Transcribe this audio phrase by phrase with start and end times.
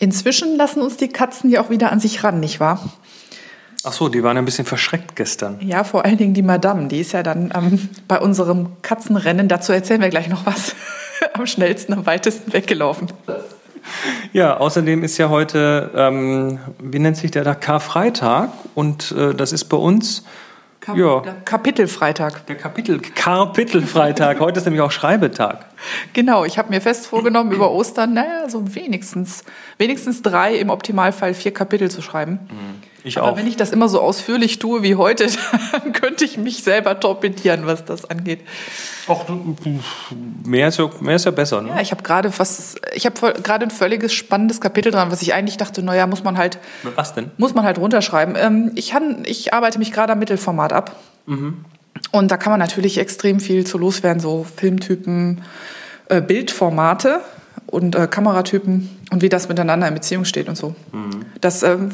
[0.00, 2.90] Inzwischen lassen uns die Katzen ja auch wieder an sich ran, nicht wahr?
[3.84, 5.58] Ach so, die waren ein bisschen verschreckt gestern.
[5.60, 9.72] Ja, vor allen Dingen die Madame, die ist ja dann ähm, bei unserem Katzenrennen, dazu
[9.72, 10.74] erzählen wir gleich noch was,
[11.34, 13.08] am schnellsten, am weitesten weggelaufen.
[14.32, 19.52] Ja, außerdem ist ja heute, ähm, wie nennt sich der da, Karfreitag und äh, das
[19.52, 20.24] ist bei uns
[20.90, 21.34] Kap ja.
[21.44, 22.46] Kapitelfreitag.
[22.46, 24.40] Der Kapitel Kapitelfreitag.
[24.40, 25.66] Heute ist nämlich auch Schreibetag.
[26.12, 29.44] Genau, ich habe mir fest vorgenommen, über Ostern, naja, so wenigstens,
[29.78, 32.32] wenigstens drei, im Optimalfall vier Kapitel zu schreiben.
[32.32, 32.69] Mhm.
[33.02, 33.36] Ich Aber auch.
[33.36, 35.26] wenn ich das immer so ausführlich tue wie heute,
[35.72, 38.40] dann könnte ich mich selber torpedieren, was das angeht.
[39.08, 39.24] Och,
[40.44, 41.62] mehr ist ja, mehr ist ja besser.
[41.62, 41.70] Ne?
[41.70, 45.34] Ja, ich habe gerade was, ich habe gerade ein völliges spannendes Kapitel dran, was ich
[45.34, 46.58] eigentlich dachte, naja, muss man halt,
[46.94, 47.30] was denn?
[47.38, 48.36] muss man halt runterschreiben.
[48.38, 50.96] Ähm, ich, han, ich arbeite mich gerade am Mittelformat ab.
[51.26, 51.64] Mhm.
[52.12, 55.42] Und da kann man natürlich extrem viel zu loswerden, so Filmtypen,
[56.08, 57.20] äh, Bildformate
[57.66, 60.74] und äh, Kameratypen und wie das miteinander in Beziehung steht und so.
[60.92, 61.24] Mhm.
[61.40, 61.90] Das ähm,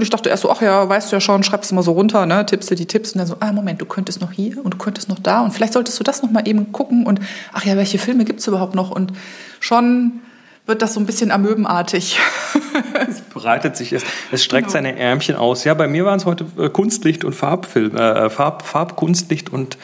[0.00, 2.26] ich dachte erst so, ach ja, weißt du ja schon, schreibst du mal so runter,
[2.26, 4.74] ne, tippst du die Tipps und dann so, ah, Moment, du könntest noch hier und
[4.74, 7.20] du könntest noch da und vielleicht solltest du das noch mal eben gucken und
[7.52, 9.12] ach ja, welche Filme gibt's überhaupt noch und
[9.58, 10.20] schon
[10.66, 12.18] wird das so ein bisschen amöbenartig.
[13.08, 14.72] es breitet sich, es, es streckt genau.
[14.72, 15.64] seine Ärmchen aus.
[15.64, 19.78] Ja, bei mir waren es heute äh, Kunstlicht und Farbfilm, äh, Farb, Farbkunstlicht und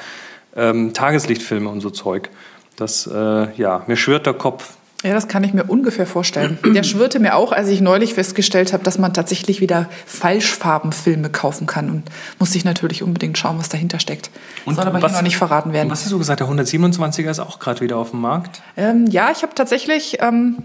[0.54, 2.30] ähm, Tageslichtfilme und so Zeug.
[2.76, 4.74] Das, äh, ja, mir schwirrt der Kopf.
[5.02, 6.58] Ja, das kann ich mir ungefähr vorstellen.
[6.74, 11.66] Der schwirrte mir auch, als ich neulich festgestellt habe, dass man tatsächlich wieder Falschfarbenfilme kaufen
[11.66, 11.90] kann.
[11.90, 14.30] Und musste ich natürlich unbedingt schauen, was dahinter steckt.
[14.64, 15.90] Und Soll aber was, hier noch nicht verraten werden.
[15.90, 16.40] Was hast du gesagt?
[16.40, 18.62] Der 127er ist auch gerade wieder auf dem Markt?
[18.76, 20.56] Ähm, ja, ich habe tatsächlich, ähm,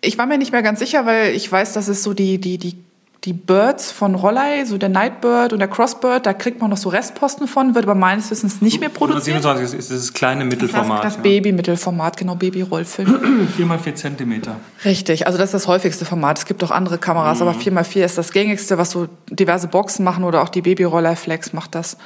[0.00, 2.58] ich war mir nicht mehr ganz sicher, weil ich weiß, dass es so die, die,
[2.58, 2.76] die
[3.24, 6.90] die Birds von Rollei, so der Nightbird und der Crossbird, da kriegt man noch so
[6.90, 9.42] Restposten von, wird aber meines Wissens nicht mehr produziert.
[9.42, 11.04] 27 ist das kleine Mittelformat.
[11.04, 11.22] Das, das ja.
[11.22, 13.48] Baby-Mittelformat, genau, Baby-Rollfilm.
[13.56, 14.56] 4 x 4 Zentimeter.
[14.84, 16.38] Richtig, also das ist das häufigste Format.
[16.38, 17.48] Es gibt auch andere Kameras, mhm.
[17.48, 20.62] aber 4 x 4 ist das gängigste, was so diverse Boxen machen oder auch die
[20.62, 21.96] Baby-Rollei-Flex macht das.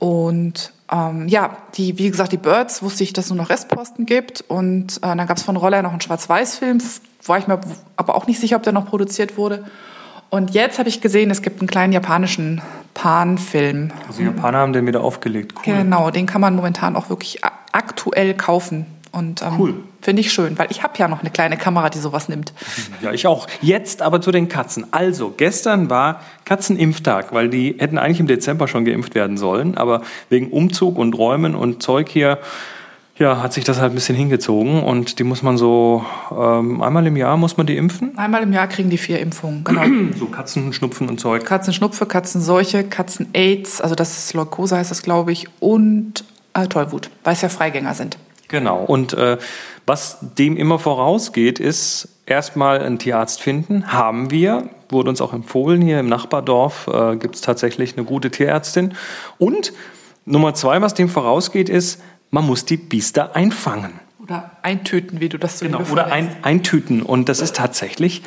[0.00, 4.06] Und ähm, ja, die, wie gesagt, die Birds wusste ich, dass es nur noch Restposten
[4.06, 4.44] gibt.
[4.48, 6.82] Und äh, dann gab es von Rollei noch einen Schwarz-Weiß-Film,
[7.26, 7.60] war ich mir
[7.96, 9.64] aber auch nicht sicher, ob der noch produziert wurde.
[10.30, 12.60] Und jetzt habe ich gesehen, es gibt einen kleinen japanischen
[12.94, 13.92] Pan-Film.
[14.06, 15.54] Also die Japaner haben den wieder aufgelegt.
[15.56, 15.74] Cool.
[15.74, 17.40] Genau, den kann man momentan auch wirklich
[17.72, 18.86] aktuell kaufen.
[19.14, 19.74] Und ähm, cool.
[20.00, 22.52] finde ich schön, weil ich habe ja noch eine kleine Kamera, die sowas nimmt.
[23.00, 23.46] Ja, ich auch.
[23.60, 24.86] Jetzt aber zu den Katzen.
[24.90, 30.02] Also, gestern war Katzenimpftag, weil die hätten eigentlich im Dezember schon geimpft werden sollen, aber
[30.30, 32.38] wegen Umzug und Räumen und Zeug hier
[33.16, 36.04] ja, hat sich das halt ein bisschen hingezogen und die muss man so
[36.36, 38.18] ähm, einmal im Jahr muss man die impfen?
[38.18, 39.82] Einmal im Jahr kriegen die vier Impfungen, genau.
[40.18, 41.44] so Katzenschnupfen und Zeug.
[41.44, 46.24] Katzenschnupfe, Katzenseuche, Katzen-Aids, also das ist Leukose heißt das, glaube ich, und
[46.54, 48.18] äh, Tollwut, weil es ja Freigänger sind.
[48.48, 48.84] Genau.
[48.84, 49.38] Und äh,
[49.86, 53.92] was dem immer vorausgeht, ist erstmal einen Tierarzt finden.
[53.92, 55.82] Haben wir, wurde uns auch empfohlen.
[55.82, 58.94] Hier im Nachbardorf äh, gibt es tatsächlich eine gute Tierärztin.
[59.38, 59.72] Und
[60.24, 62.00] Nummer zwei, was dem vorausgeht, ist,
[62.34, 63.92] man muss die Biester einfangen.
[64.20, 67.00] Oder eintüten, wie du das so Genau, oder ein, eintüten.
[67.02, 68.22] Und das ist tatsächlich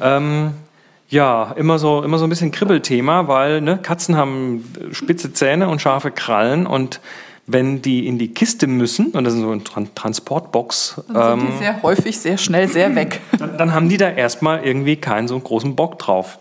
[0.00, 0.52] ähm,
[1.08, 5.82] ja immer so, immer so ein bisschen Kribbelthema, weil ne, Katzen haben spitze Zähne und
[5.82, 7.00] scharfe Krallen und
[7.46, 11.02] wenn die in die Kiste müssen, und das ist so eine Transportbox.
[11.12, 13.20] Dann sind ähm, die sehr häufig, sehr schnell, sehr weg.
[13.36, 16.38] Dann, dann haben die da erstmal irgendwie keinen so großen Bock drauf.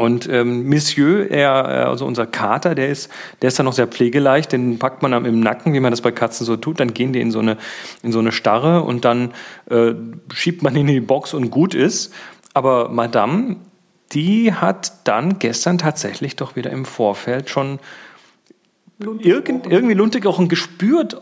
[0.00, 1.52] Und ähm, Monsieur, er,
[1.86, 3.10] also unser Kater, der ist,
[3.42, 6.10] der ist dann noch sehr pflegeleicht, den packt man im Nacken, wie man das bei
[6.10, 7.58] Katzen so tut, dann gehen die in so eine,
[8.02, 9.34] in so eine Starre und dann
[9.68, 9.92] äh,
[10.32, 12.14] schiebt man ihn in die Box und gut ist.
[12.54, 13.56] Aber Madame,
[14.12, 17.78] die hat dann gestern tatsächlich doch wieder im Vorfeld schon
[18.98, 21.20] irgend, irgendwie Luntegerochen gespürt,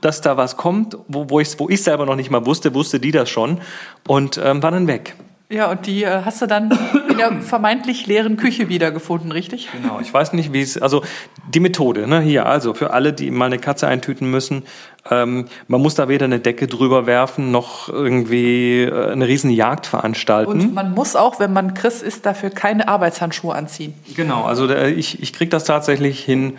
[0.00, 2.98] dass da was kommt, wo, wo ich wo ich selber noch nicht mal wusste, wusste
[2.98, 3.60] die das schon
[4.08, 5.14] und ähm, war dann weg.
[5.48, 6.76] Ja, und die äh, hast du dann
[7.24, 9.68] in der vermeintlich leeren Küche wiedergefunden, richtig?
[9.72, 11.02] Genau, ich weiß nicht, wie es, also
[11.48, 14.64] die Methode, ne, hier, also für alle, die mal eine Katze eintüten müssen,
[15.10, 19.86] ähm, man muss da weder eine Decke drüber werfen, noch irgendwie äh, eine riesen Jagd
[19.86, 20.50] veranstalten.
[20.50, 23.94] Und man muss auch, wenn man Chris ist, dafür keine Arbeitshandschuhe anziehen.
[24.16, 26.58] Genau, also der, ich, ich kriege das tatsächlich hin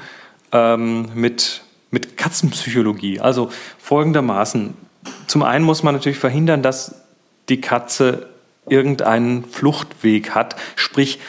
[0.51, 3.19] ähm, mit, mit Katzenpsychologie.
[3.19, 3.49] Also
[3.79, 4.75] folgendermaßen,
[5.27, 7.01] zum einen muss man natürlich verhindern, dass
[7.49, 8.27] die Katze
[8.69, 11.19] irgendeinen Fluchtweg hat, sprich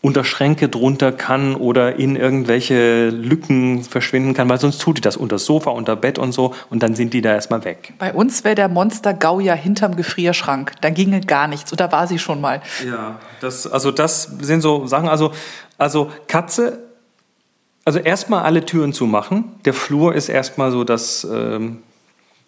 [0.00, 5.16] unter Schränke drunter kann oder in irgendwelche Lücken verschwinden kann, weil sonst tut die das
[5.16, 7.94] unter Sofa, unter Bett und so und dann sind die da erstmal weg.
[7.98, 10.72] Bei uns wäre der Monster Gau ja hinterm Gefrierschrank.
[10.80, 11.72] Da ginge gar nichts.
[11.72, 12.62] Oder war sie schon mal?
[12.86, 15.08] Ja, das, also das sind so Sachen.
[15.08, 15.32] Also,
[15.78, 16.78] also Katze,
[17.84, 19.52] also erstmal alle Türen zu machen.
[19.64, 21.78] Der Flur ist erstmal so das, ähm,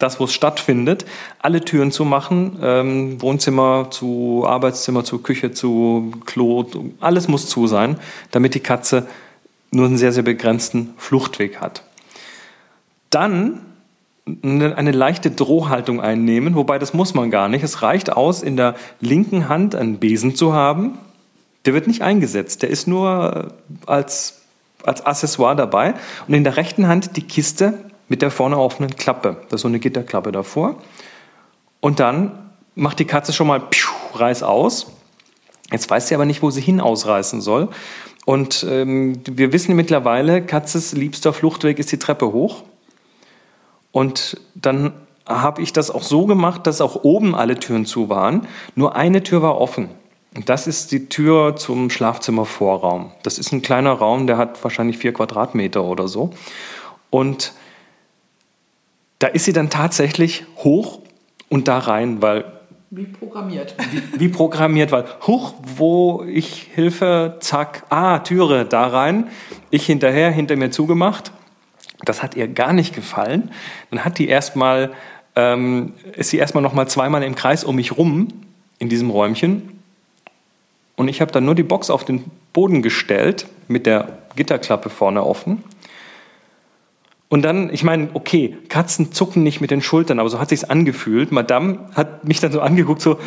[0.01, 1.05] das, wo es stattfindet,
[1.39, 6.65] alle Türen zu machen, ähm, Wohnzimmer zu Arbeitszimmer zu Küche zu Klo,
[6.99, 7.97] alles muss zu sein,
[8.31, 9.07] damit die Katze
[9.71, 11.83] nur einen sehr, sehr begrenzten Fluchtweg hat.
[13.09, 13.61] Dann
[14.43, 17.63] eine, eine leichte Drohhaltung einnehmen, wobei das muss man gar nicht.
[17.63, 20.97] Es reicht aus, in der linken Hand einen Besen zu haben.
[21.65, 23.53] Der wird nicht eingesetzt, der ist nur
[23.85, 24.41] als,
[24.83, 25.93] als Accessoire dabei.
[26.27, 29.37] Und in der rechten Hand die Kiste mit der vorne offenen Klappe.
[29.47, 30.75] Da ist so eine Gitterklappe davor.
[31.79, 34.91] Und dann macht die Katze schon mal piu, reiß aus.
[35.71, 37.69] Jetzt weiß sie aber nicht, wo sie hin ausreißen soll.
[38.25, 42.63] Und ähm, wir wissen mittlerweile, Katzes liebster Fluchtweg ist die Treppe hoch.
[43.93, 44.91] Und dann
[45.25, 48.45] habe ich das auch so gemacht, dass auch oben alle Türen zu waren.
[48.75, 49.87] Nur eine Tür war offen.
[50.35, 53.13] Und das ist die Tür zum Schlafzimmervorraum.
[53.23, 56.31] Das ist ein kleiner Raum, der hat wahrscheinlich vier Quadratmeter oder so.
[57.09, 57.53] Und
[59.21, 60.99] da ist sie dann tatsächlich hoch
[61.47, 62.43] und da rein, weil.
[62.89, 63.75] Wie programmiert.
[63.91, 69.27] Wie, wie programmiert, weil hoch, wo ich Hilfe, zack, ah, Türe, da rein.
[69.69, 71.31] Ich hinterher, hinter mir zugemacht.
[72.03, 73.51] Das hat ihr gar nicht gefallen.
[73.91, 74.91] Dann hat die erstmal,
[75.35, 78.27] ähm, ist sie erstmal noch mal zweimal im Kreis um mich rum
[78.79, 79.79] in diesem Räumchen.
[80.95, 85.23] Und ich habe dann nur die Box auf den Boden gestellt mit der Gitterklappe vorne
[85.23, 85.63] offen
[87.31, 90.65] und dann, ich meine, okay, Katzen zucken nicht mit den Schultern, aber so hat sich's
[90.65, 91.31] angefühlt.
[91.31, 93.19] Madame hat mich dann so angeguckt, so,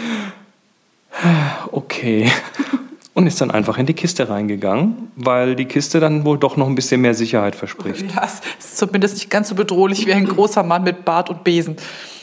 [1.72, 2.30] okay.
[3.14, 6.66] Und ist dann einfach in die Kiste reingegangen, weil die Kiste dann wohl doch noch
[6.66, 8.04] ein bisschen mehr Sicherheit verspricht.
[8.14, 11.42] Ja, es ist zumindest nicht ganz so bedrohlich wie ein großer Mann mit Bart und
[11.42, 11.76] Besen.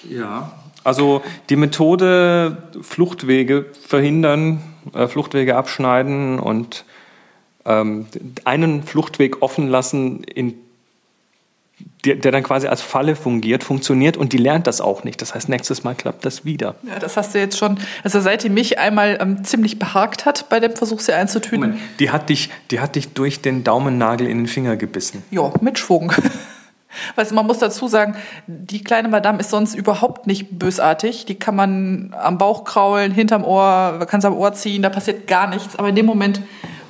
[0.07, 0.51] Ja.
[0.83, 4.61] Also die Methode Fluchtwege verhindern,
[4.93, 6.83] äh, Fluchtwege abschneiden und
[7.65, 8.05] ähm,
[8.43, 10.55] einen Fluchtweg offen lassen in
[12.05, 15.21] der, der, dann quasi als Falle fungiert, funktioniert und die lernt das auch nicht.
[15.21, 16.75] Das heißt, nächstes Mal klappt das wieder.
[16.83, 20.49] Ja, das hast du jetzt schon, also seit die mich einmal ähm, ziemlich behagt hat
[20.49, 21.59] bei dem Versuch, sie einzutüten.
[21.59, 25.23] Moment, die hat dich, die hat dich durch den Daumennagel in den Finger gebissen.
[25.31, 26.11] Ja, mit Schwung.
[27.15, 28.15] Weißt man muss dazu sagen,
[28.47, 31.25] die kleine Madame ist sonst überhaupt nicht bösartig.
[31.25, 34.89] Die kann man am Bauch kraulen, hinterm Ohr, man kann sie am Ohr ziehen, da
[34.89, 35.77] passiert gar nichts.
[35.77, 36.41] Aber in dem Moment,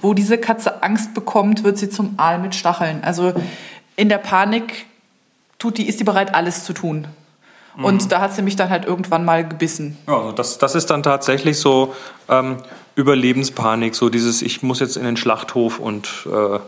[0.02, 3.04] wo diese Katze Angst bekommt, wird sie zum Aal mit Stacheln.
[3.04, 3.34] Also
[3.96, 4.86] in der Panik
[5.62, 7.08] tut die, ist die bereit, alles zu tun.
[7.78, 7.86] Mhm.
[7.86, 9.98] Und da hat sie mich dann halt irgendwann mal gebissen.
[10.08, 11.94] Ja, also das, das ist dann tatsächlich so
[12.30, 12.58] ähm,
[12.96, 16.60] Überlebenspanik, so dieses, ich muss jetzt in den Schlachthof und äh,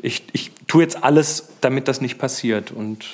[0.00, 2.70] ich, ich tue jetzt alles, damit das nicht passiert.
[2.70, 3.04] Und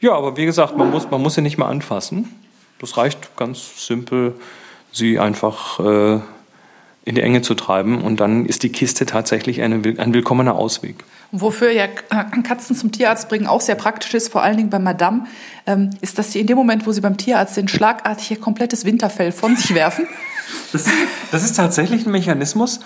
[0.00, 2.34] ja, aber wie gesagt, man muss, man muss sie nicht mehr anfassen.
[2.78, 4.34] Das reicht ganz simpel,
[4.92, 6.20] sie einfach äh,
[7.06, 11.04] in die Enge zu treiben und dann ist die Kiste tatsächlich eine, ein willkommener Ausweg.
[11.30, 15.26] Wofür ja Katzen zum Tierarzt bringen auch sehr praktisch ist, vor allen Dingen bei Madame,
[15.66, 18.84] ähm, ist, dass sie in dem Moment, wo sie beim Tierarzt sind, schlagartig ihr komplettes
[18.84, 20.06] Winterfell von sich werfen.
[20.72, 20.84] Das,
[21.32, 22.78] das ist tatsächlich ein Mechanismus,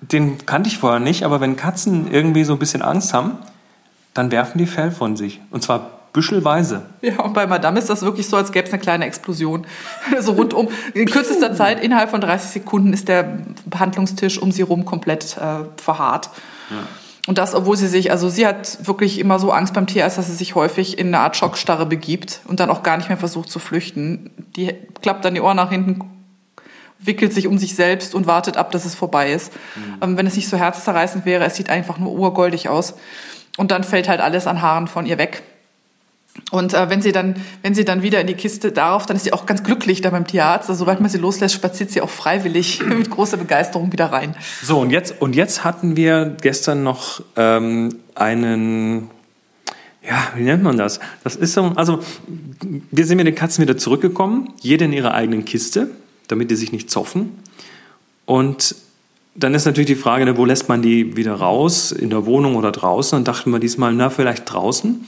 [0.00, 3.38] den kannte ich vorher nicht, aber wenn Katzen irgendwie so ein bisschen Angst haben,
[4.12, 5.40] dann werfen die Fell von sich.
[5.50, 6.82] Und zwar büschelweise.
[7.00, 9.64] Ja, und bei Madame ist das wirklich so, als gäbe es eine kleine Explosion.
[10.20, 14.84] so rundum, in kürzester Zeit, innerhalb von 30 Sekunden, ist der Behandlungstisch um sie rum
[14.84, 16.30] komplett äh, verharrt.
[16.70, 16.78] Ja.
[17.28, 20.26] Und das, obwohl sie sich, also sie hat wirklich immer so Angst beim Tierarzt, dass
[20.26, 23.48] sie sich häufig in eine Art Schockstarre begibt und dann auch gar nicht mehr versucht
[23.48, 24.30] zu flüchten.
[24.56, 26.00] Die klappt dann die Ohren nach hinten,
[26.98, 29.52] wickelt sich um sich selbst und wartet ab, dass es vorbei ist.
[29.52, 29.98] Mhm.
[30.02, 32.94] Ähm, wenn es nicht so herzzerreißend wäre, es sieht einfach nur urgoldig aus.
[33.56, 35.44] Und dann fällt halt alles an Haaren von ihr weg.
[36.50, 39.24] Und äh, wenn sie dann, wenn sie dann wieder in die Kiste darauf, dann ist
[39.24, 40.68] sie auch ganz glücklich da beim Tierarzt.
[40.68, 44.34] Also, sobald man sie loslässt, spaziert sie auch freiwillig mit großer Begeisterung wieder rein.
[44.62, 49.10] So und jetzt und jetzt hatten wir gestern noch ähm, einen,
[50.02, 51.00] ja, wie nennt man das?
[51.24, 52.00] Das ist so, also
[52.90, 55.90] wir sind mit den Katzen wieder zurückgekommen, jede in ihrer eigenen Kiste,
[56.28, 57.38] damit die sich nicht zoffen.
[58.24, 58.74] Und
[59.34, 62.56] dann ist natürlich die Frage, ne, wo lässt man die wieder raus, in der Wohnung
[62.56, 63.16] oder draußen?
[63.16, 65.06] Und dachten wir diesmal, na vielleicht draußen.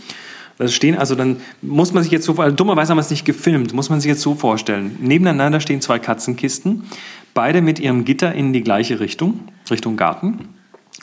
[0.61, 3.25] Da stehen also dann, muss man sich jetzt so, also dummerweise haben wir es nicht
[3.25, 4.95] gefilmt, muss man sich jetzt so vorstellen.
[5.01, 6.85] Nebeneinander stehen zwei Katzenkisten,
[7.33, 9.41] beide mit ihrem Gitter in die gleiche Richtung,
[9.71, 10.51] Richtung Garten.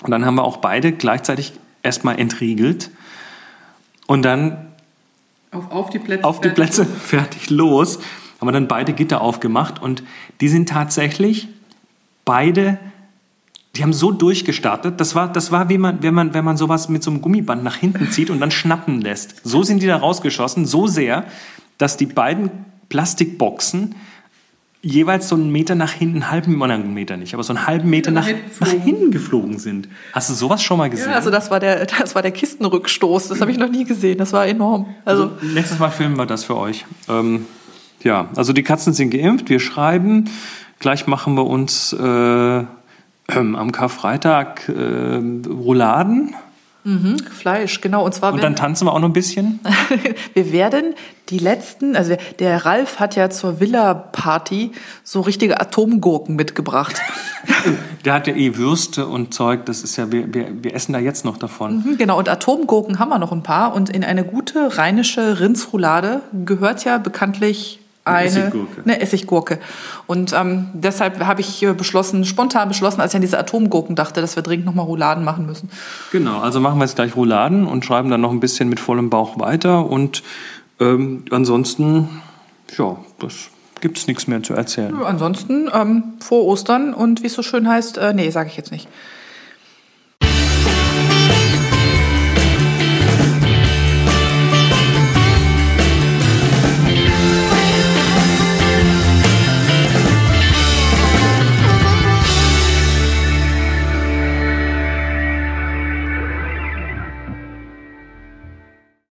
[0.03, 2.91] Und dann haben wir auch beide gleichzeitig erstmal entriegelt
[4.05, 4.67] und dann
[5.49, 7.97] auf, auf die Plätze, auf die Plätze fertig los.
[8.39, 10.03] Haben wir dann beide Gitter aufgemacht und
[10.39, 11.47] die sind tatsächlich
[12.25, 12.77] beide
[13.77, 16.89] die haben so durchgestartet, das war, das war wie man, wenn man, wenn man sowas
[16.89, 19.41] mit so einem Gummiband nach hinten zieht und dann schnappen lässt.
[19.43, 21.25] So sind die da rausgeschossen, so sehr,
[21.77, 22.49] dass die beiden
[22.89, 23.95] Plastikboxen
[24.81, 27.89] jeweils so einen Meter nach hinten, einen halben einen Meter nicht, aber so einen halben
[27.89, 28.27] Meter nach,
[28.59, 29.89] nach hinten geflogen sind.
[30.13, 31.09] Hast du sowas schon mal gesehen?
[31.09, 33.27] Ja, also das war der, das war der Kistenrückstoß.
[33.27, 34.17] Das habe ich noch nie gesehen.
[34.17, 34.87] Das war enorm.
[35.03, 36.85] Also, also nächstes Mal filmen wir das für euch.
[37.09, 37.45] Ähm,
[38.03, 39.49] ja, also die Katzen sind geimpft.
[39.49, 40.29] Wir schreiben.
[40.79, 42.63] Gleich machen wir uns äh,
[43.27, 46.35] äh, am Karfreitag äh, Rouladen.
[46.87, 48.05] Mhm, Fleisch, genau.
[48.05, 49.59] Und zwar und dann tanzen wir auch noch ein bisschen.
[50.33, 50.95] wir werden
[51.27, 54.71] die letzten, also der Ralf hat ja zur Villa-Party
[55.03, 57.01] so richtige Atomgurken mitgebracht.
[58.05, 60.99] der hat ja eh Würste und Zeug, das ist ja, wir, wir, wir essen da
[60.99, 61.83] jetzt noch davon.
[61.83, 63.73] Mhm, genau, und Atomgurken haben wir noch ein paar.
[63.73, 68.81] Und in eine gute rheinische Rindsroulade gehört ja bekanntlich eine Essiggurke.
[68.83, 69.59] Eine Essiggurke.
[70.07, 74.35] Und ähm, deshalb habe ich beschlossen, spontan beschlossen, als ich an diese Atomgurken dachte, dass
[74.35, 75.69] wir dringend nochmal Rouladen machen müssen.
[76.11, 79.09] Genau, also machen wir jetzt gleich Rouladen und schreiben dann noch ein bisschen mit vollem
[79.09, 79.85] Bauch weiter.
[79.85, 80.23] Und
[80.79, 82.21] ähm, ansonsten,
[82.77, 83.49] ja, das
[83.81, 84.95] gibt es nichts mehr zu erzählen.
[85.03, 88.71] Ansonsten, ähm, vor Ostern und wie es so schön heißt, äh, nee, sage ich jetzt
[88.71, 88.87] nicht.